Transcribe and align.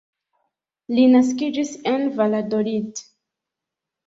Li 0.93 1.03
naskiĝis 1.15 1.75
en 1.93 2.09
Valladolid. 2.17 3.05